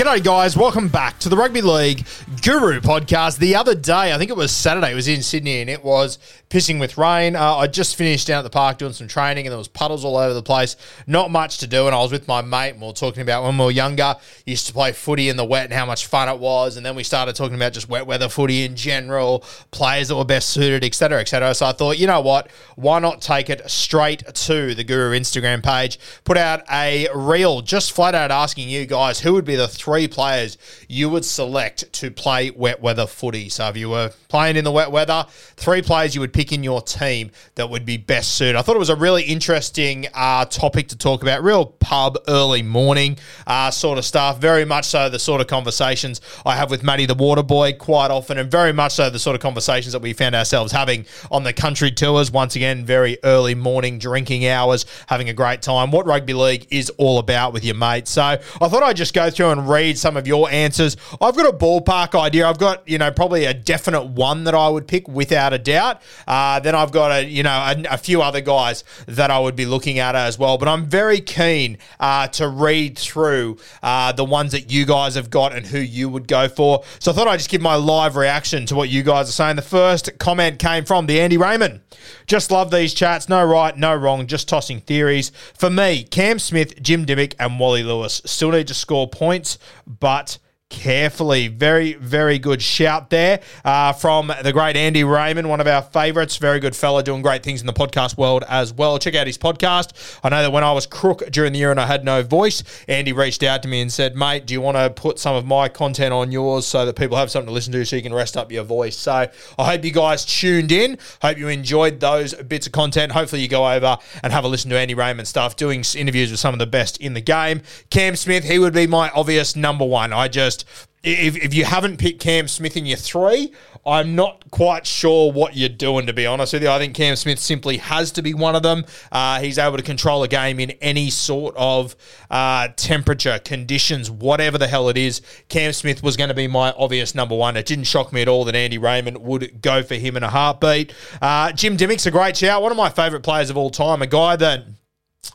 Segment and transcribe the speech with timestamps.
[0.00, 0.56] G'day, guys.
[0.56, 3.38] Welcome back to the Rugby League Guru podcast.
[3.38, 6.16] The other day, I think it was Saturday, it was in Sydney and it was
[6.48, 7.34] pissing with rain.
[7.34, 10.04] Uh, I just finished down at the park doing some training and there was puddles
[10.04, 10.76] all over the place.
[11.08, 11.86] Not much to do.
[11.86, 14.14] And I was with my mate and we were talking about when we were younger,
[14.46, 16.76] used to play footy in the wet and how much fun it was.
[16.76, 20.24] And then we started talking about just wet weather footy in general, players that were
[20.24, 21.52] best suited, etc., etc.
[21.54, 22.48] So I thought, you know what?
[22.76, 25.98] Why not take it straight to the Guru Instagram page?
[26.22, 30.06] Put out a reel just flat out asking you guys who would be the three
[30.06, 33.48] players you would select to play wet weather footy.
[33.48, 35.26] So if you were playing in the wet weather,
[35.56, 38.56] three players you would pick in your team that would be best suited.
[38.56, 42.62] I thought it was a really interesting uh, topic to talk about, real pub early
[42.62, 44.38] morning uh, sort of stuff.
[44.38, 48.10] Very much so the sort of conversations I have with Matty the Water Boy quite
[48.10, 51.44] often, and very much so the sort of conversations that we found ourselves having on
[51.44, 52.30] the country tours.
[52.30, 55.90] Once again, very early morning drinking hours, having a great time.
[55.90, 58.10] What rugby league is all about with your mates.
[58.10, 60.96] So I thought I'd just go through and read some of your answers.
[61.20, 62.46] I've got a ballpark idea.
[62.46, 66.02] I've got you know probably a definite one that I would pick without a doubt.
[66.26, 69.56] Uh, then I've got a you know a, a few other guys that I would
[69.56, 70.58] be looking at as well.
[70.58, 75.30] But I'm very keen uh, to read through uh, the ones that you guys have
[75.30, 76.82] got and who you would go for.
[76.98, 79.56] So I thought I'd just give my live reaction to what you guys are saying.
[79.56, 81.80] The first comment came from the Andy Raymond.
[82.26, 83.28] Just love these chats.
[83.28, 84.26] No right, no wrong.
[84.26, 85.32] Just tossing theories.
[85.54, 90.38] For me, Cam Smith, Jim Dymock, and Wally Lewis still need to score points, but
[90.70, 91.48] carefully.
[91.48, 96.38] Very, very good shout there uh, from the great Andy Raymond, one of our favourites.
[96.38, 98.98] Very good fella, doing great things in the podcast world as well.
[98.98, 100.18] Check out his podcast.
[100.24, 102.62] I know that when I was crook during the year and I had no voice,
[102.88, 105.44] Andy reached out to me and said, mate, do you want to put some of
[105.44, 108.14] my content on yours so that people have something to listen to so you can
[108.14, 108.96] rest up your voice?
[108.96, 109.28] So
[109.58, 110.96] I hope you guys tuned in.
[111.20, 113.12] Hope you enjoyed those bits of content.
[113.12, 116.40] Hopefully you go over and have a listen to Andy Raymond stuff, doing interviews with
[116.40, 117.62] some of the best in the game.
[117.90, 120.12] Cam Smith, he would be my obvious number one.
[120.12, 120.59] I just
[121.02, 123.52] if, if you haven't picked Cam Smith in your three,
[123.86, 126.68] I'm not quite sure what you're doing, to be honest with you.
[126.68, 128.84] I think Cam Smith simply has to be one of them.
[129.10, 131.96] Uh, he's able to control a game in any sort of
[132.30, 135.22] uh, temperature, conditions, whatever the hell it is.
[135.48, 137.56] Cam Smith was going to be my obvious number one.
[137.56, 140.28] It didn't shock me at all that Andy Raymond would go for him in a
[140.28, 140.92] heartbeat.
[141.22, 144.06] Uh, Jim Dymock's a great shout, one of my favourite players of all time, a
[144.06, 144.64] guy that.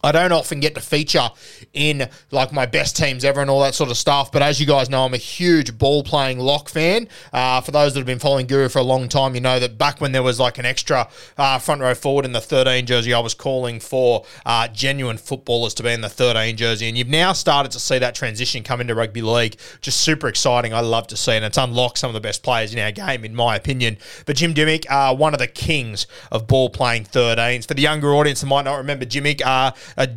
[0.06, 1.30] I don't often get to feature
[1.74, 4.32] in like my best teams ever and all that sort of stuff.
[4.32, 7.08] But as you guys know, I'm a huge ball playing lock fan.
[7.34, 9.80] Uh, for those that have been following Guru for a long time, you know that
[9.80, 11.08] back when there was like an extra
[11.40, 15.74] uh, front row forward in the 13 jersey, I was calling for uh, genuine footballers
[15.76, 16.88] to be in the 13 jersey.
[16.88, 19.56] And you've now started to see that transition come into rugby league.
[19.82, 20.72] Just super exciting.
[20.72, 21.34] I love to see.
[21.34, 23.98] And it's unlocked some of the best players in our game, in my opinion.
[24.28, 27.68] But Jim Dymock, uh, one of the kings of ball playing 13s.
[27.68, 29.72] For the younger audience that might not remember Jimmick, uh,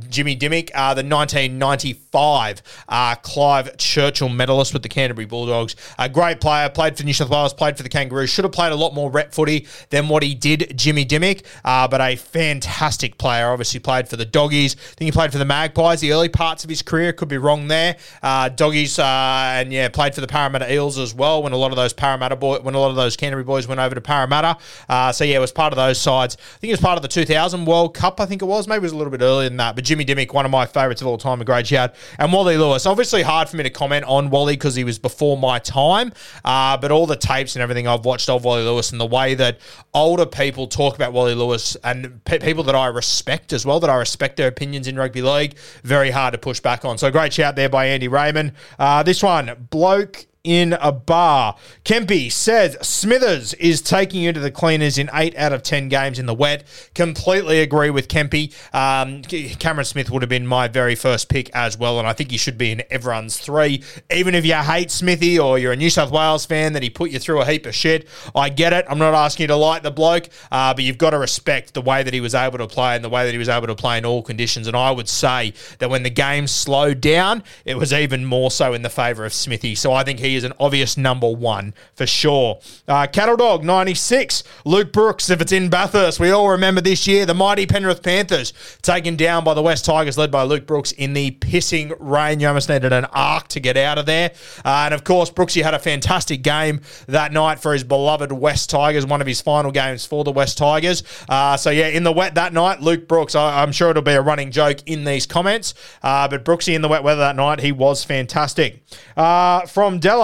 [0.09, 5.77] Jimmy Dymock, uh, the 1995 uh, Clive Churchill medalist with the Canterbury Bulldogs.
[5.99, 8.31] A great player, played for New South Wales, played for the Kangaroos.
[8.31, 11.89] Should have played a lot more rep footy than what he did, Jimmy Dymock, uh,
[11.89, 13.49] but a fantastic player.
[13.49, 14.77] Obviously played for the Doggies.
[14.77, 17.13] I think he played for the Magpies the early parts of his career.
[17.13, 17.97] Could be wrong there.
[18.23, 21.71] Uh, Doggies, uh, and yeah, played for the Parramatta Eels as well when a lot
[21.71, 24.57] of those Parramatta when a lot of those Canterbury boys went over to Parramatta.
[24.89, 26.37] Uh, so yeah, it was part of those sides.
[26.39, 28.21] I think it was part of the 2000 World Cup.
[28.21, 28.69] I think it was.
[28.69, 29.75] Maybe it was a little bit earlier than that.
[29.75, 31.95] But Jimmy Dymock, one of my favourites of all time, a great shout.
[32.19, 32.87] And Wally Lewis.
[32.87, 36.13] Obviously hard for me to comment on Wally because he was before my time.
[36.45, 39.35] Uh, but all the tapes and everything I've watched of Wally Lewis and the way
[39.35, 39.59] that
[39.95, 43.91] older people talk about Wally Lewis and pe- people that I respect as well, that
[43.91, 46.99] I respect their opinions in rugby league, very hard to push back on.
[46.99, 48.53] So great shout there by Andy Raymond.
[48.79, 51.57] Uh, this one, bloke in a bar.
[51.85, 56.19] Kempy says Smithers is taking you to the cleaners in eight out of 10 games
[56.19, 56.65] in the wet.
[56.95, 58.55] Completely agree with Kempy.
[58.75, 62.31] Um, Cameron Smith would have been my very first pick as well, and I think
[62.31, 63.83] he should be in everyone's three.
[64.11, 67.11] Even if you hate Smithy or you're a New South Wales fan that he put
[67.11, 68.85] you through a heap of shit, I get it.
[68.89, 71.83] I'm not asking you to like the bloke, uh, but you've got to respect the
[71.83, 73.75] way that he was able to play and the way that he was able to
[73.75, 74.67] play in all conditions.
[74.67, 78.73] And I would say that when the game slowed down, it was even more so
[78.73, 79.75] in the favour of Smithy.
[79.75, 82.61] So I think he is an obvious number one for sure.
[82.87, 86.21] Uh, Cattle Dog 96, Luke Brooks, if it's in Bathurst.
[86.21, 88.53] We all remember this year the mighty Penrith Panthers
[88.83, 92.41] taken down by the West Tigers, led by Luke Brooks in the pissing rain.
[92.41, 94.33] You almost needed an ark to get out of there.
[94.65, 98.71] Uh, and of course, Brooksy had a fantastic game that night for his beloved West
[98.71, 101.03] Tigers, one of his final games for the West Tigers.
[101.29, 104.13] Uh, so, yeah, in the wet that night, Luke Brooks, I, am sure it'll be
[104.13, 105.75] a running joke in these comments.
[106.03, 108.83] Uh, but Brooksy in the wet weather that night, he was fantastic.
[109.17, 110.18] Uh, from Della.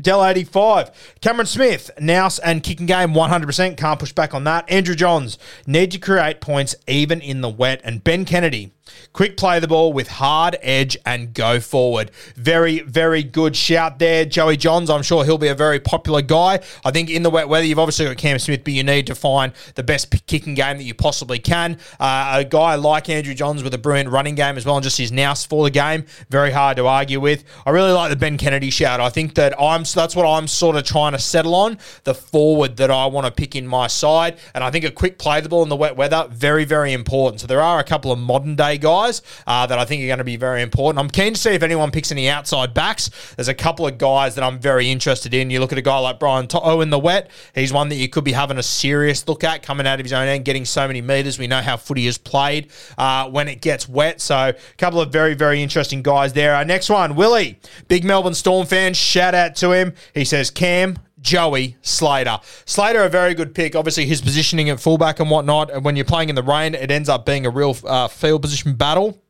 [0.00, 1.18] Dell 85.
[1.20, 3.76] Cameron Smith, Nous and kicking game 100%.
[3.76, 4.70] Can't push back on that.
[4.70, 7.80] Andrew Johns, need to create points even in the wet.
[7.84, 8.72] And Ben Kennedy,
[9.12, 12.10] Quick play the ball with hard edge and go forward.
[12.34, 14.24] Very, very good shout there.
[14.24, 16.60] Joey Johns, I'm sure he'll be a very popular guy.
[16.84, 19.14] I think in the wet weather, you've obviously got Cam Smith, but you need to
[19.14, 21.78] find the best kicking game that you possibly can.
[22.00, 24.98] Uh, a guy like Andrew Johns with a brilliant running game as well, and just
[24.98, 27.44] his nous for the game, very hard to argue with.
[27.66, 29.00] I really like the Ben Kennedy shout.
[29.00, 32.76] I think that I'm that's what I'm sort of trying to settle on the forward
[32.78, 35.48] that I want to pick in my side, and I think a quick play the
[35.48, 37.40] ball in the wet weather very, very important.
[37.40, 40.18] So there are a couple of modern day guys uh, that I think are going
[40.18, 40.98] to be very important.
[40.98, 43.10] I'm keen to see if anyone picks any outside backs.
[43.36, 45.50] There's a couple of guys that I'm very interested in.
[45.50, 47.30] You look at a guy like Brian To'o in the wet.
[47.54, 50.12] He's one that you could be having a serious look at coming out of his
[50.12, 51.38] own end, getting so many metres.
[51.38, 54.20] We know how footy is played uh, when it gets wet.
[54.20, 56.54] So a couple of very, very interesting guys there.
[56.54, 57.58] Our next one, Willie,
[57.88, 58.94] big Melbourne Storm fan.
[58.94, 59.94] Shout out to him.
[60.14, 62.38] He says, Cam, Joey Slater.
[62.66, 63.74] Slater, a very good pick.
[63.74, 65.70] Obviously, his positioning at fullback and whatnot.
[65.70, 68.42] And when you're playing in the rain, it ends up being a real uh, field
[68.42, 69.22] position battle.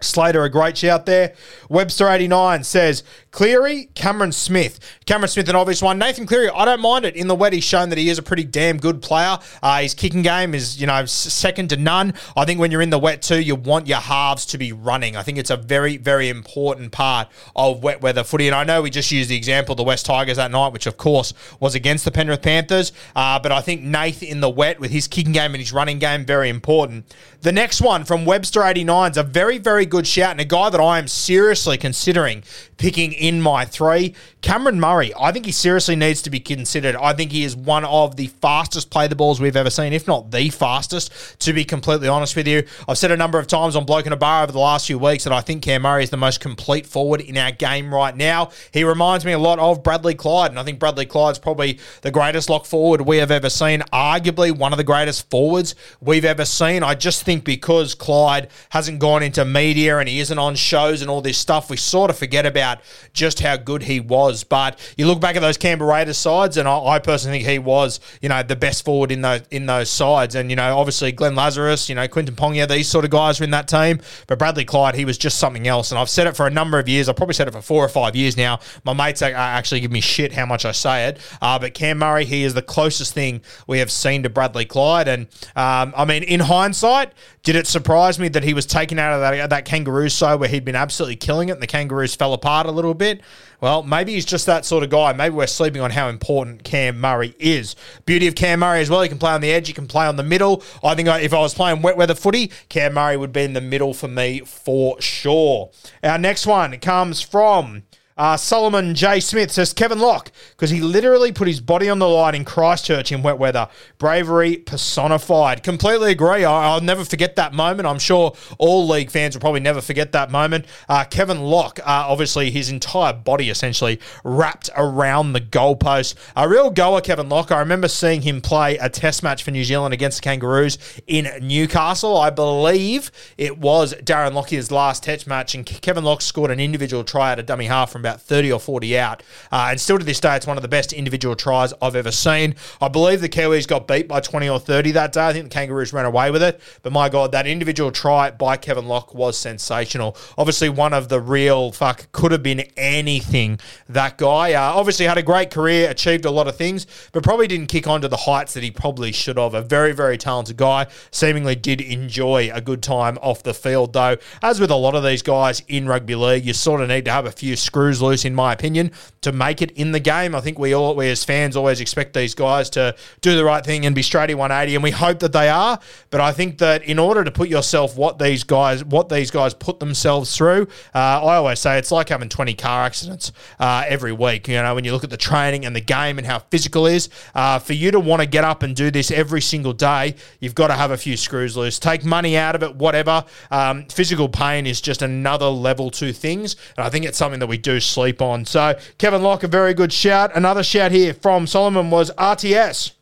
[0.00, 1.34] Slater, a great shout there.
[1.70, 4.78] Webster89 says Cleary, Cameron Smith.
[5.06, 5.98] Cameron Smith, an obvious one.
[5.98, 7.16] Nathan Cleary, I don't mind it.
[7.16, 9.38] In the wet, he's shown that he is a pretty damn good player.
[9.62, 12.12] Uh, his kicking game is, you know, second to none.
[12.36, 15.16] I think when you're in the wet too, you want your halves to be running.
[15.16, 18.48] I think it's a very, very important part of wet weather footy.
[18.48, 20.86] And I know we just used the example of the West Tigers that night, which
[20.86, 22.92] of course was against the Penrith Panthers.
[23.14, 25.98] Uh, but I think Nath in the wet with his kicking game and his running
[25.98, 27.14] game, very important.
[27.40, 30.80] The next one from Webster89 is a very, very good shout and a guy that
[30.80, 32.42] I am seriously considering
[32.76, 34.14] picking in my three.
[34.42, 36.94] Cameron Murray, I think he seriously needs to be considered.
[36.94, 40.06] I think he is one of the fastest play the balls we've ever seen, if
[40.06, 42.64] not the fastest, to be completely honest with you.
[42.88, 44.98] I've said a number of times on Bloke in a Bar over the last few
[44.98, 48.14] weeks that I think Cam Murray is the most complete forward in our game right
[48.14, 48.50] now.
[48.72, 52.10] He reminds me a lot of Bradley Clyde, and I think Bradley Clyde's probably the
[52.10, 56.44] greatest lock forward we have ever seen, arguably one of the greatest forwards we've ever
[56.44, 56.82] seen.
[56.82, 61.10] I just think because Clyde hasn't gone into media and he isn't on shows and
[61.10, 62.78] all this stuff, we sort of forget about
[63.12, 64.44] just how good he was.
[64.44, 67.58] But you look back at those Canberra Raiders sides, and I, I personally think he
[67.58, 70.34] was, you know, the best forward in those in those sides.
[70.34, 73.44] And you know, obviously Glenn Lazarus, you know, Quentin Pongia, these sort of guys were
[73.44, 74.00] in that team.
[74.26, 75.90] But Bradley Clyde, he was just something else.
[75.90, 77.08] And I've said it for a number of years.
[77.08, 78.60] I've probably said it for four or five years now.
[78.84, 81.18] My mates actually give me shit how much I say it.
[81.40, 85.08] Uh, but Cam Murray, he is the closest thing we have seen to Bradley Clyde.
[85.08, 89.12] And um, I mean, in hindsight, did it surprise me that he was taken out
[89.12, 92.32] of that, that Kangaroos side where he'd been absolutely killing it and the Kangaroos fell
[92.32, 93.20] apart a little bit?
[93.60, 95.12] Well, maybe he's just that sort of guy.
[95.12, 97.76] Maybe we're sleeping on how important Cam Murray is.
[98.06, 99.02] Beauty of Cam Murray as well.
[99.02, 99.66] He can play on the edge.
[99.66, 100.62] He can play on the middle.
[100.82, 103.60] I think if I was playing wet weather footy, Cam Murray would be in the
[103.60, 105.70] middle for me for sure.
[106.02, 107.82] Our next one comes from
[108.18, 109.20] Uh, Solomon J.
[109.20, 113.12] Smith says Kevin Locke, because he literally put his body on the line in Christchurch
[113.12, 113.68] in wet weather.
[113.98, 115.62] Bravery personified.
[115.62, 116.42] Completely agree.
[116.42, 117.86] I, will never forget that moment.
[117.86, 120.64] I'm sure all league fans will probably never forget that moment.
[120.88, 126.14] Uh, Kevin Locke, uh, obviously, his entire body essentially wrapped around the goalpost.
[126.36, 127.52] A real goer, Kevin Locke.
[127.52, 131.28] I remember seeing him play a test match for New Zealand against the Kangaroos in
[131.42, 132.16] Newcastle.
[132.16, 137.04] I believe it was Darren Lockyer's last test match, and Kevin Locke scored an individual
[137.04, 139.22] try at a dummy half from about 30 or 40 out.
[139.50, 142.12] Uh, and still to this day, it's one of the best individual tries I've ever
[142.12, 142.54] seen.
[142.80, 145.26] I believe the Kiwis got beat by 20 or 30 that day.
[145.26, 146.60] I think the Kangaroos ran away with it.
[146.82, 150.16] But my God, that individual try by Kevin Locke was sensational.
[150.38, 153.58] Obviously, one of the real fuck could have been anything.
[153.88, 157.46] That guy uh, obviously had a great career, achieved a lot of things, but probably
[157.46, 159.54] didn't kick on to the heights that he probably should have.
[159.54, 160.86] A very, very talented guy.
[161.10, 164.16] Seemingly did enjoy a good time off the field, though.
[164.42, 167.12] As with a lot of these guys in rugby league, you sort of need to
[167.12, 168.90] have a few screws loose, in my opinion,
[169.22, 170.34] to make it in the game.
[170.34, 173.64] I think we all, we as fans, always expect these guys to do the right
[173.64, 175.78] thing and be straighty 180, and we hope that they are.
[176.10, 179.54] But I think that in order to put yourself what these guys, what these guys
[179.54, 184.12] put themselves through, uh, I always say it's like having 20 car accidents uh, every
[184.12, 184.48] week.
[184.48, 187.08] You know, when you look at the training and the game and how physical is,
[187.34, 190.54] uh, for you to want to get up and do this every single day, you've
[190.54, 191.78] got to have a few screws loose.
[191.78, 193.24] Take money out of it, whatever.
[193.50, 197.46] Um, physical pain is just another level to things, and I think it's something that
[197.46, 198.44] we do sleep on.
[198.44, 200.30] So Kevin Locke, a very good shout.
[200.34, 202.92] Another shout here from Solomon was RTS.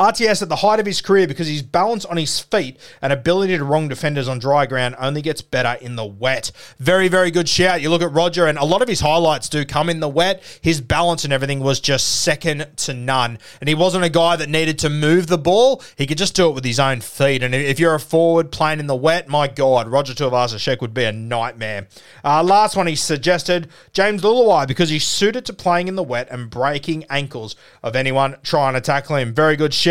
[0.00, 3.58] RTS at the height of his career because his balance on his feet and ability
[3.58, 6.52] to wrong defenders on dry ground only gets better in the wet.
[6.78, 7.82] Very, very good shout.
[7.82, 10.42] You look at Roger, and a lot of his highlights do come in the wet.
[10.62, 13.38] His balance and everything was just second to none.
[13.60, 16.48] And he wasn't a guy that needed to move the ball, he could just do
[16.48, 17.42] it with his own feet.
[17.42, 21.04] And if you're a forward playing in the wet, my God, Roger Tuivasa-Sheck would be
[21.04, 21.88] a nightmare.
[22.24, 26.28] Uh, last one he suggested James Luluai because he's suited to playing in the wet
[26.30, 29.34] and breaking ankles of anyone trying to tackle him.
[29.34, 29.89] Very good shout.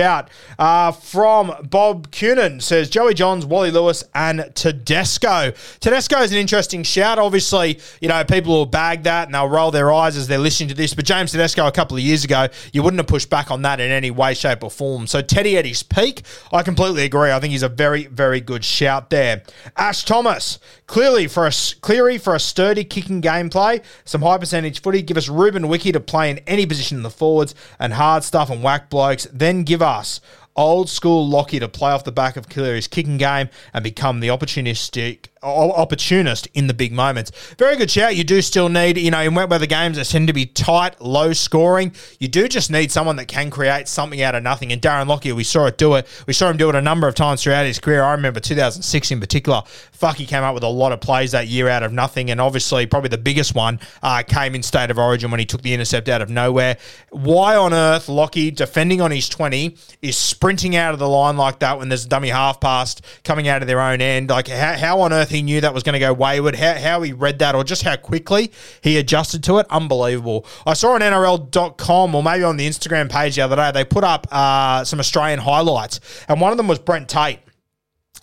[0.57, 5.51] Uh, from Bob Cunin says Joey Johns, Wally Lewis, and Tedesco.
[5.79, 7.19] Tedesco is an interesting shout.
[7.19, 10.69] Obviously, you know, people will bag that and they'll roll their eyes as they're listening
[10.69, 10.93] to this.
[10.93, 13.79] But James Tedesco a couple of years ago, you wouldn't have pushed back on that
[13.79, 15.07] in any way, shape, or form.
[15.07, 17.31] So Teddy at his peak, I completely agree.
[17.31, 19.43] I think he's a very, very good shout there.
[19.75, 21.51] Ash Thomas, clearly for a
[21.81, 25.01] clearly for a sturdy kicking gameplay, some high percentage footy.
[25.01, 28.49] Give us Ruben Wiki to play in any position in the forwards and hard stuff
[28.49, 29.27] and whack blokes.
[29.33, 30.21] Then give us Ross
[30.59, 34.27] old school Lockie to play off the back of Cleary's kicking game and become the
[34.27, 37.31] opportunistic opportunist in the big moments.
[37.57, 38.17] Very good shout.
[38.17, 40.99] You do still need, you know, in wet weather games that tend to be tight,
[40.99, 41.93] low scoring.
[42.19, 44.73] You do just need someone that can create something out of nothing.
[44.73, 46.07] And Darren Lockyer, we saw it do it.
[46.27, 48.03] We saw him do it a number of times throughout his career.
[48.03, 49.63] I remember 2006 in particular.
[49.93, 52.31] Fuck, he came up with a lot of plays that year out of nothing.
[52.31, 55.61] And obviously, probably the biggest one uh, came in state of origin when he took
[55.61, 56.77] the intercept out of nowhere.
[57.11, 61.59] Why on earth Lockie, defending on his 20, is sprinting out of the line like
[61.59, 64.29] that when there's a dummy half past coming out of their own end?
[64.29, 67.01] Like, how, how on earth he knew that was going to go wayward, how, how
[67.01, 68.51] he read that, or just how quickly
[68.81, 70.45] he adjusted to it, unbelievable.
[70.65, 74.03] I saw on NRL.com or maybe on the Instagram page the other day, they put
[74.03, 77.39] up uh, some Australian highlights, and one of them was Brent Tate.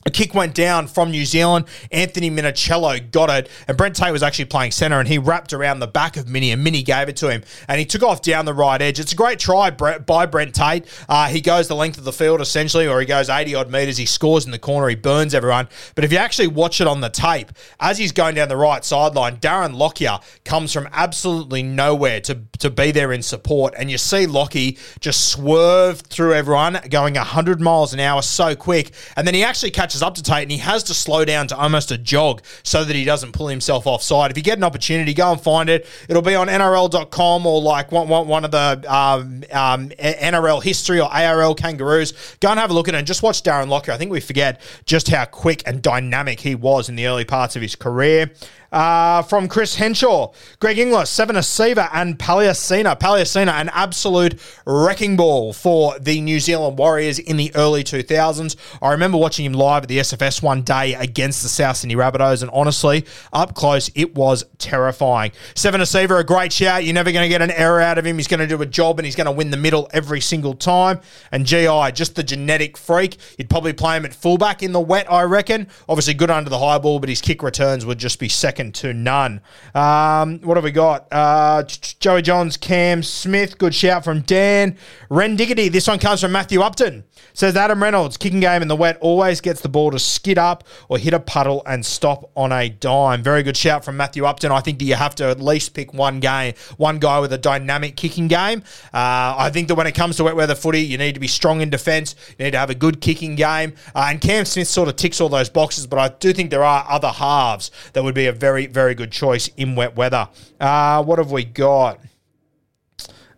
[0.07, 1.67] A kick went down from New Zealand.
[1.91, 5.81] Anthony Minichiello got it, and Brent Tate was actually playing centre, and he wrapped around
[5.81, 8.45] the back of Mini, and Mini gave it to him, and he took off down
[8.45, 9.01] the right edge.
[9.01, 10.87] It's a great try by Brent Tate.
[11.09, 13.97] Uh, he goes the length of the field essentially, or he goes 80 odd metres.
[13.97, 14.89] He scores in the corner.
[14.89, 15.69] He burns everyone.
[15.97, 18.85] But if you actually watch it on the tape, as he's going down the right
[18.85, 23.99] sideline, Darren Lockyer comes from absolutely nowhere to, to be there in support, and you
[23.99, 29.35] see Lockie just swerve through everyone, going 100 miles an hour so quick, and then
[29.35, 31.91] he actually catches catches up to Tate and he has to slow down to almost
[31.91, 34.31] a jog so that he doesn't pull himself offside.
[34.31, 35.87] If you get an opportunity, go and find it.
[36.09, 41.01] It'll be on NRL.com or like one, one, one of the um, um, NRL history
[41.01, 42.37] or ARL kangaroos.
[42.41, 43.93] Go and have a look at it and just watch Darren Lockyer.
[43.93, 47.57] I think we forget just how quick and dynamic he was in the early parts
[47.57, 48.31] of his career.
[48.77, 50.31] Uh, from Chris Henshaw,
[50.61, 53.01] Greg Inglis, Seven Asiva, and Paliasina.
[53.01, 58.55] Paliasina, an absolute wrecking ball for the New Zealand Warriors in the early 2000s.
[58.83, 62.43] I remember watching him live at the SFS one day against the South Sydney Rabbitohs,
[62.43, 65.33] and honestly, up close, it was terrifying.
[65.55, 66.85] Seven Asiva, a great shout.
[66.85, 68.17] You're never going to get an error out of him.
[68.19, 70.53] He's going to do a job, and he's going to win the middle every single
[70.53, 71.01] time.
[71.33, 73.17] And GI, just the genetic freak.
[73.39, 75.69] You'd probably play him at fullback in the wet, I reckon.
[75.89, 78.75] Obviously, good under the high ball, but his kick returns would just be second second
[78.75, 79.41] to none.
[79.75, 81.07] Um, what have we got?
[81.13, 84.77] Uh, Joey Johns, Cam Smith, good shout from Dan.
[85.09, 87.05] Ren Diggity, this one comes from Matthew Upton.
[87.33, 90.65] Says Adam Reynolds, kicking game in the wet, always gets the ball to skid up
[90.89, 93.23] or hit a puddle and stop on a dime.
[93.23, 94.51] Very good shout from Matthew Upton.
[94.51, 97.39] I think that you have to at least pick one game, one guy with a
[97.39, 98.63] dynamic kicking game.
[98.93, 101.29] Uh, I think that when it comes to wet weather footy, you need to be
[101.29, 102.15] strong in defence.
[102.39, 103.75] You need to have a good kicking game.
[103.95, 106.65] Uh, and Cam Smith sort of ticks all those boxes, but I do think there
[106.65, 110.29] are other halves that would be a very, very very good choice in wet weather.
[110.61, 111.99] Uh, what have we got?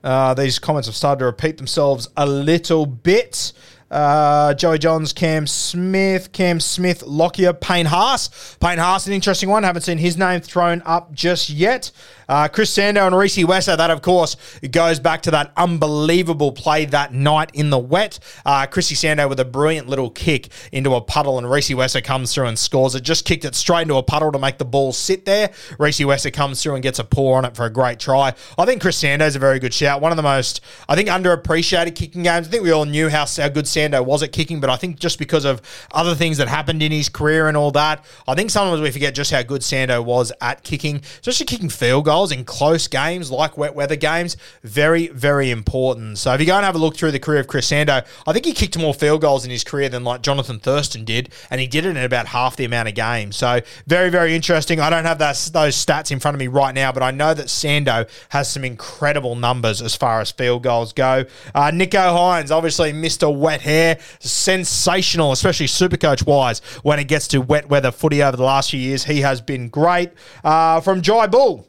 [0.05, 3.53] Uh, these comments have started to repeat themselves a little bit.
[3.91, 8.57] Uh, Joey Johns, Cam Smith, Cam Smith, Lockyer, Payne Haas.
[8.61, 9.63] Payne Haas, an interesting one.
[9.63, 11.91] Haven't seen his name thrown up just yet.
[12.29, 14.37] Uh, Chris Sandow and Rhys Wesser, that of course
[14.71, 18.19] goes back to that unbelievable play that night in the wet.
[18.45, 22.35] Uh, Chrissy Sandow with a brilliant little kick into a puddle, and Rhys Wesser comes
[22.35, 23.03] through and scores it.
[23.03, 25.51] Just kicked it straight into a puddle to make the ball sit there.
[25.79, 28.35] Rhys Wesser comes through and gets a paw on it for a great try.
[28.59, 30.03] I think Chris Sandow is a very good shout.
[30.03, 32.47] One of the most, I think, underappreciated kicking games.
[32.47, 34.99] I think we all knew how, how good Sandow was at kicking, but I think
[34.99, 38.51] just because of other things that happened in his career and all that, I think
[38.51, 42.45] sometimes we forget just how good Sandow was at kicking, especially kicking field goals in
[42.45, 44.37] close games like wet weather games.
[44.63, 46.19] Very, very important.
[46.19, 48.33] So if you go and have a look through the career of Chris Sandow, I
[48.33, 51.61] think he kicked more field goals in his career than like Jonathan Thurston did, and
[51.61, 53.37] he did it in about half the amount of games.
[53.37, 54.81] So very, very interesting.
[54.81, 57.35] I don't have that, those stats in front of me right now, but I know
[57.35, 61.25] that Sandow has some incredible numbers as far as field goals go.
[61.55, 63.35] Uh, Nicho Hynes, obviously Mr.
[63.35, 68.43] Wet Hair, sensational, especially Supercoach wise, when it gets to wet weather footy over the
[68.43, 69.05] last few years.
[69.05, 70.11] He has been great.
[70.43, 71.69] Uh, from Jai Bull,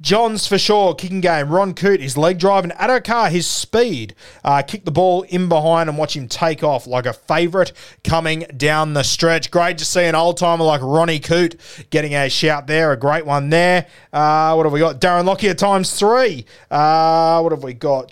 [0.00, 1.48] Johns for sure, kicking game.
[1.48, 4.14] Ron Coote, his leg drive, and Addo his speed.
[4.44, 7.72] Uh, kick the ball in behind and watch him take off like a favourite
[8.04, 9.50] coming down the stretch.
[9.50, 11.56] Great to see an old timer like Ronnie Coote
[11.90, 12.92] getting a shout there.
[12.92, 13.86] A great one there.
[14.12, 15.00] Uh, what have we got?
[15.00, 16.44] Darren Lockyer times three.
[16.70, 18.10] Uh, what have we got?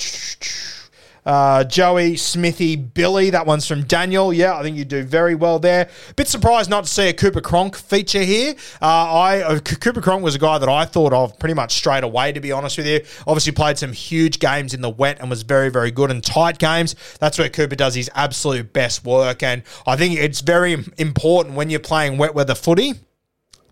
[1.24, 3.30] Uh, Joey, Smithy, Billy.
[3.30, 4.32] That one's from Daniel.
[4.32, 5.88] Yeah, I think you do very well there.
[6.16, 8.54] Bit surprised not to see a Cooper Cronk feature here.
[8.80, 12.04] Uh, I uh, Cooper Cronk was a guy that I thought of pretty much straight
[12.04, 13.00] away, to be honest with you.
[13.26, 16.58] Obviously, played some huge games in the wet and was very, very good in tight
[16.58, 16.94] games.
[17.18, 19.42] That's where Cooper does his absolute best work.
[19.42, 22.94] And I think it's very important when you're playing wet weather footy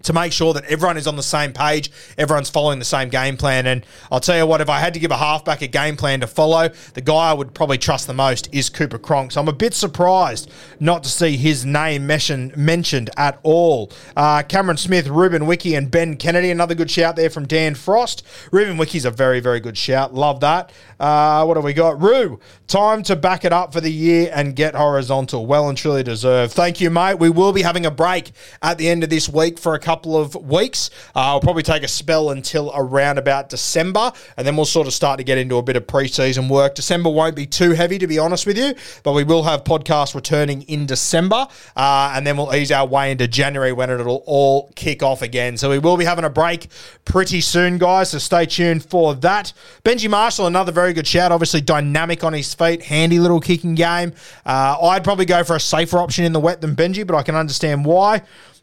[0.02, 3.36] to make sure that everyone is on the same page, everyone's following the same game
[3.36, 3.66] plan.
[3.66, 6.20] And I'll tell you what, if I had to give a halfback a game plan
[6.20, 9.32] to follow, the guy I would probably trust the most is Cooper Cronk.
[9.32, 10.50] So I'm a bit surprised
[10.80, 13.92] not to see his name mention, mentioned at all.
[14.16, 16.50] Uh, Cameron Smith, Ruben Wiki, and Ben Kennedy.
[16.50, 18.26] Another good shout there from Dan Frost.
[18.52, 20.14] Ruben Wiki's a very, very good shout.
[20.14, 20.72] Love that.
[21.00, 22.00] Uh, what have we got?
[22.00, 25.46] Rue, time to back it up for the year and get horizontal.
[25.46, 26.52] Well and truly deserved.
[26.52, 27.14] Thank you, mate.
[27.14, 30.18] We will be having a break at the end of this week for a couple
[30.18, 30.90] of weeks.
[31.16, 34.92] Uh, I'll probably take a spell until around about December, and then we'll sort of
[34.92, 36.74] start to get into a bit of preseason work.
[36.74, 40.14] December won't be too heavy, to be honest with you, but we will have podcasts
[40.14, 44.70] returning in December, uh, and then we'll ease our way into January when it'll all
[44.76, 45.56] kick off again.
[45.56, 46.66] So we will be having a break
[47.06, 48.10] pretty soon, guys.
[48.10, 49.54] So stay tuned for that.
[49.86, 51.32] Benji Marshall, another very good shout.
[51.32, 54.12] Obviously, dynamic on his feet, handy little kicking game.
[54.44, 57.22] Uh, I'd probably go for a safer option in the wet than Benji, but I
[57.22, 58.20] can understand why.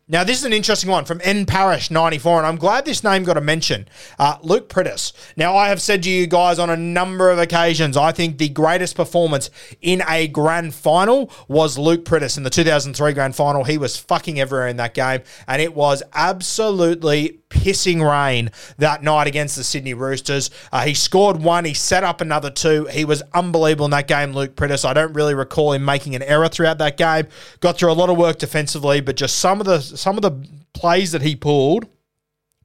[0.08, 3.24] Now, this is an interesting one from N Parish 94, and I'm glad this name
[3.24, 3.88] got a mention.
[4.20, 5.14] Uh, Luke Priddis.
[5.36, 8.50] Now, I have said to you guys on a number of occasions, I think the
[8.50, 9.50] greatest performance
[9.82, 13.64] in a grand final was Luke Priddis in the 2003 grand final.
[13.64, 19.28] He was fucking everywhere in that game, and it was absolutely pissing rain that night
[19.28, 20.50] against the Sydney Roosters.
[20.72, 22.86] Uh, he scored one, he set up another two.
[22.86, 24.86] He was unbelievable in that game, Luke Priddis.
[24.86, 27.28] I don't really recall him making an error throughout that game.
[27.62, 30.48] Got through a lot of work defensively, but just some of the some of the
[30.74, 31.88] plays that he pulled.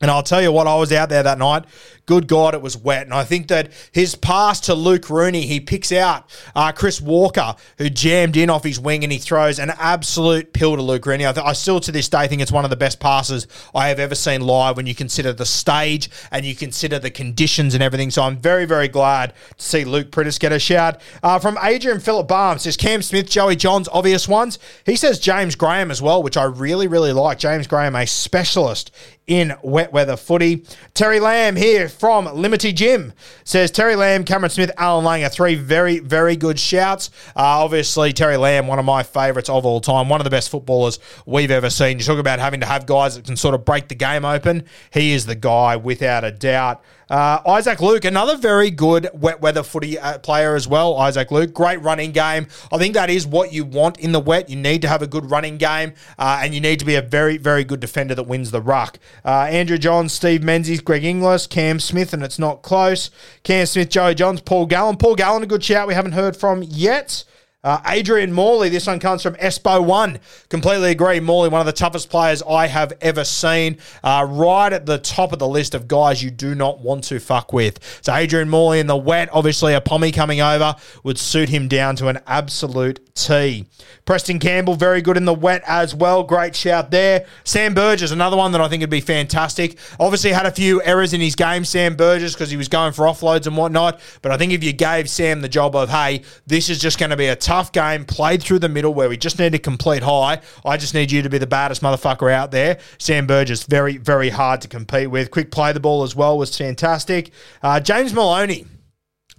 [0.00, 1.66] And I'll tell you what, I was out there that night
[2.10, 3.04] good God, it was wet.
[3.04, 7.54] And I think that his pass to Luke Rooney, he picks out uh, Chris Walker,
[7.78, 11.24] who jammed in off his wing, and he throws an absolute pill to Luke Rooney.
[11.24, 13.90] I, th- I still to this day think it's one of the best passes I
[13.90, 17.82] have ever seen live when you consider the stage and you consider the conditions and
[17.82, 18.10] everything.
[18.10, 21.00] So I'm very, very glad to see Luke Priddis get a shout.
[21.22, 24.58] Uh, from Adrian Philip Barnes, says Cam Smith, Joey Johns, obvious ones.
[24.84, 27.38] He says James Graham as well, which I really, really like.
[27.38, 28.90] James Graham, a specialist
[29.30, 30.64] in wet weather footy.
[30.92, 33.12] Terry Lamb here from Limity Jim
[33.44, 37.10] says Terry Lamb, Cameron Smith, Alan Lang are three very, very good shouts.
[37.36, 40.50] Uh, obviously, Terry Lamb, one of my favourites of all time, one of the best
[40.50, 41.98] footballers we've ever seen.
[42.00, 44.64] You talk about having to have guys that can sort of break the game open.
[44.92, 46.82] He is the guy without a doubt.
[47.10, 50.96] Uh, Isaac Luke, another very good wet weather footy uh, player as well.
[50.96, 52.46] Isaac Luke, great running game.
[52.72, 54.48] I think that is what you want in the wet.
[54.48, 57.02] You need to have a good running game, uh, and you need to be a
[57.02, 58.98] very, very good defender that wins the ruck.
[59.24, 63.10] Uh, Andrew Johns, Steve Menzies, Greg Inglis, Cam Smith, and it's not close.
[63.42, 64.96] Cam Smith, Joey Johns, Paul Gallen.
[64.96, 67.24] Paul Gallen, a good shout we haven't heard from yet.
[67.62, 70.18] Uh, Adrian Morley, this one comes from Espo One.
[70.48, 71.20] Completely agree.
[71.20, 73.76] Morley, one of the toughest players I have ever seen.
[74.02, 77.20] Uh, right at the top of the list of guys you do not want to
[77.20, 77.78] fuck with.
[78.00, 81.96] So Adrian Morley in the wet, obviously a pommy coming over would suit him down
[81.96, 83.66] to an absolute T.
[84.06, 86.22] Preston Campbell, very good in the wet as well.
[86.22, 87.26] Great shout there.
[87.44, 89.76] Sam Burgess, another one that I think would be fantastic.
[89.98, 93.04] Obviously had a few errors in his game, Sam Burgess, because he was going for
[93.04, 94.00] offloads and whatnot.
[94.22, 97.10] But I think if you gave Sam the job of, hey, this is just going
[97.10, 100.04] to be a tough game played through the middle where we just need to complete
[100.04, 100.40] high.
[100.64, 102.78] I just need you to be the baddest motherfucker out there.
[102.98, 105.32] Sam Burgess, very, very hard to compete with.
[105.32, 107.32] Quick play the ball as well was fantastic.
[107.60, 108.66] Uh, James Maloney.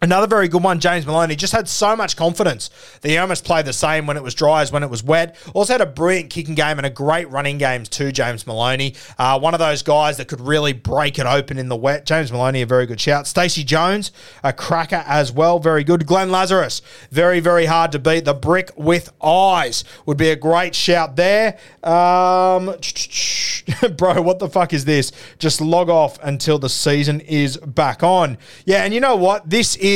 [0.03, 3.65] Another very good one, James Maloney, just had so much confidence that he almost played
[3.65, 5.35] the same when it was dry as when it was wet.
[5.53, 8.95] Also had a brilliant kicking game and a great running game too, James Maloney.
[9.19, 12.07] Uh, one of those guys that could really break it open in the wet.
[12.07, 13.27] James Maloney, a very good shout.
[13.27, 14.11] Stacey Jones,
[14.43, 16.07] a cracker as well, very good.
[16.07, 18.25] Glenn Lazarus, very, very hard to beat.
[18.25, 21.59] The brick with eyes would be a great shout there.
[21.83, 22.65] Um,
[23.97, 25.11] bro, what the fuck is this?
[25.37, 28.39] Just log off until the season is back on.
[28.65, 29.47] Yeah, and you know what?
[29.47, 29.90] This is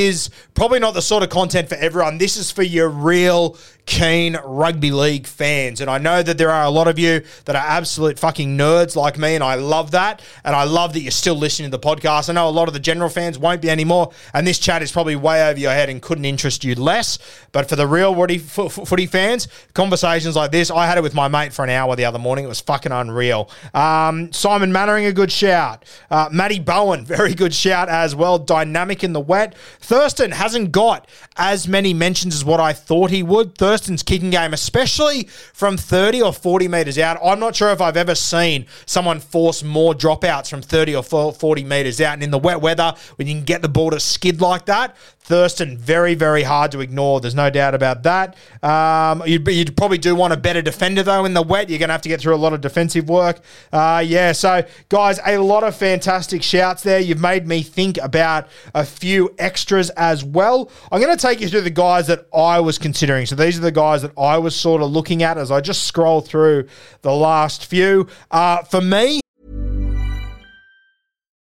[0.54, 2.18] probably not the sort of content for everyone.
[2.18, 5.82] This is for your real keen rugby league fans.
[5.82, 8.96] And I know that there are a lot of you that are absolute fucking nerds
[8.96, 10.22] like me, and I love that.
[10.44, 12.30] And I love that you're still listening to the podcast.
[12.30, 14.92] I know a lot of the general fans won't be anymore, and this chat is
[14.92, 17.20] probably way over your head and couldn't interest you less.
[17.52, 21.28] But for the real footy, footy fans, conversations like this, I had it with my
[21.28, 22.46] mate for an hour the other morning.
[22.46, 23.50] It was fucking unreal.
[23.74, 25.86] Um, Simon Mannering, a good shout.
[26.10, 28.40] Uh, Matty Bowen, very good shout as well.
[28.40, 29.56] Dynamic in the wet.
[29.80, 33.56] Thurston hasn't got as many mentions as what I thought he would.
[33.56, 37.18] Thurston Thurston's kicking game, especially from 30 or 40 metres out.
[37.22, 41.64] I'm not sure if I've ever seen someone force more dropouts from 30 or 40
[41.66, 42.14] metres out.
[42.14, 44.96] And in the wet weather, when you can get the ball to skid like that,
[45.26, 47.20] Thurston, very, very hard to ignore.
[47.20, 48.36] There's no doubt about that.
[48.62, 51.68] Um, you'd, you'd, probably do want a better defender, though, in the wet.
[51.68, 53.40] You're going to have to get through a lot of defensive work.
[53.74, 57.00] Uh, yeah, so, guys, a lot of fantastic shouts there.
[57.00, 60.70] You've made me think about a few extras as well.
[60.92, 63.26] I'm going to take you through the guys that I was considering.
[63.26, 65.84] So, these are the guys that I was sort of looking at as I just
[65.84, 66.68] scroll through
[67.02, 68.08] the last few.
[68.32, 69.22] Uh, for me,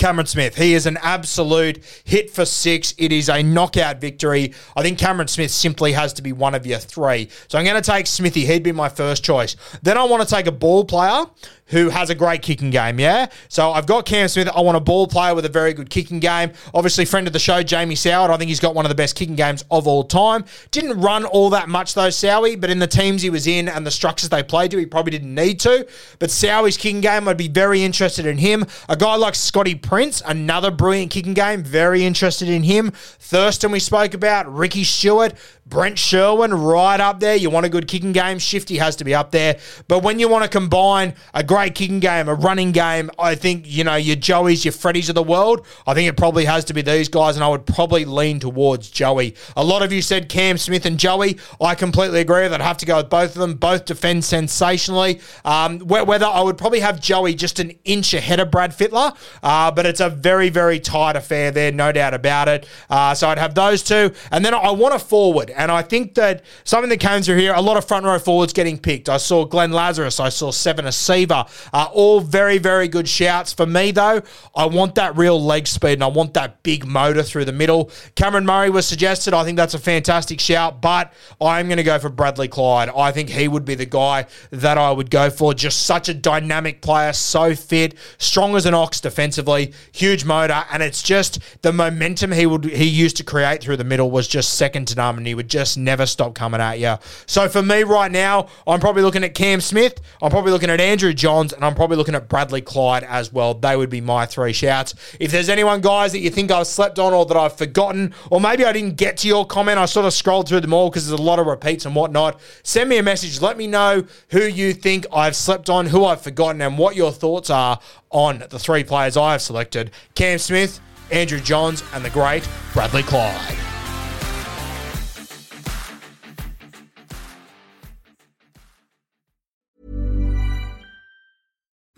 [0.00, 0.56] Cameron Smith.
[0.56, 2.94] He is an absolute hit for six.
[2.96, 4.54] It is a knockout victory.
[4.74, 7.28] I think Cameron Smith simply has to be one of your three.
[7.48, 8.46] So I'm going to take Smithy.
[8.46, 9.56] He'd be my first choice.
[9.82, 11.26] Then I want to take a ball player
[11.70, 13.26] who has a great kicking game, yeah?
[13.48, 14.48] So I've got Cam Smith.
[14.54, 16.52] I want a ball player with a very good kicking game.
[16.74, 18.30] Obviously, friend of the show, Jamie Soward.
[18.30, 20.44] I think he's got one of the best kicking games of all time.
[20.70, 23.86] Didn't run all that much, though, Sowie, but in the teams he was in and
[23.86, 25.86] the structures they played to, he probably didn't need to.
[26.18, 28.66] But Sowie's kicking game, I'd be very interested in him.
[28.88, 32.90] A guy like Scotty Prince, another brilliant kicking game, very interested in him.
[32.90, 34.52] Thurston, we spoke about.
[34.52, 35.34] Ricky Stuart,
[35.66, 37.36] Brent Sherwin right up there.
[37.36, 39.58] You want a good kicking game, Shifty has to be up there.
[39.86, 43.64] But when you want to combine a great kicking game, a running game, I think,
[43.66, 46.74] you know, your Joeys, your Freddies of the world, I think it probably has to
[46.74, 49.34] be these guys, and I would probably lean towards Joey.
[49.56, 51.38] A lot of you said Cam Smith and Joey.
[51.60, 53.54] I completely agree that I'd have to go with both of them.
[53.54, 55.20] Both defend sensationally.
[55.44, 59.70] Um, whether I would probably have Joey just an inch ahead of Brad Fittler, uh,
[59.70, 62.66] but it's a very, very tight affair there, no doubt about it.
[62.88, 64.12] Uh, so I'd have those two.
[64.30, 65.50] And then I want a forward.
[65.50, 68.52] And I think that something that came through here, a lot of front row forwards
[68.52, 69.08] getting picked.
[69.08, 73.52] I saw Glenn Lazarus, I saw Seven Asiva, uh, all very, very good shouts.
[73.52, 74.22] For me, though,
[74.54, 77.90] I want that real leg speed and I want that big motor through the middle.
[78.14, 79.34] Cameron Murray was suggested.
[79.34, 82.90] I think that's a fantastic shout, but I'm going to go for Bradley Clyde.
[82.90, 85.54] I think he would be the guy that I would go for.
[85.54, 90.82] Just such a dynamic player, so fit, strong as an ox defensively, huge motor, and
[90.82, 94.54] it's just the momentum he would he used to create through the middle was just
[94.54, 96.96] second to none, and he would just never stop coming at you.
[97.26, 100.00] So for me right now, I'm probably looking at Cam Smith.
[100.22, 103.54] I'm probably looking at Andrew John And I'm probably looking at Bradley Clyde as well.
[103.54, 104.94] They would be my three shouts.
[105.18, 108.40] If there's anyone, guys, that you think I've slept on or that I've forgotten, or
[108.40, 111.08] maybe I didn't get to your comment, I sort of scrolled through them all because
[111.08, 112.40] there's a lot of repeats and whatnot.
[112.62, 113.40] Send me a message.
[113.40, 117.12] Let me know who you think I've slept on, who I've forgotten, and what your
[117.12, 122.10] thoughts are on the three players I have selected Cam Smith, Andrew Johns, and the
[122.10, 123.69] great Bradley Clyde.